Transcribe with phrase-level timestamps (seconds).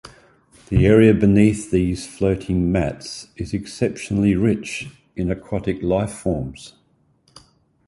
[0.69, 6.73] The area beneath these floating mats is exceptionally rich in aquatic lifeforms.